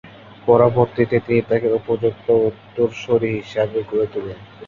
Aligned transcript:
পরবর্তীতে 0.47 1.15
তিনি 1.25 1.41
তাঁকে 1.49 1.67
উপযুক্ত 1.79 2.27
উত্তরসূরি 2.49 3.29
হিসাবে 3.39 3.79
গড়ে 3.89 4.07
তোলেন। 4.13 4.39